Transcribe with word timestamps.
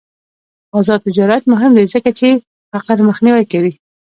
آزاد 0.79 0.99
تجارت 1.07 1.43
مهم 1.53 1.71
دی 1.77 1.85
ځکه 1.93 2.09
چې 2.19 2.27
فقر 2.71 2.97
مخنیوی 3.09 3.45
کوي. 3.51 3.73